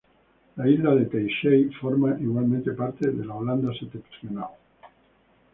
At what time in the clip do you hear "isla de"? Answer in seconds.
0.67-1.05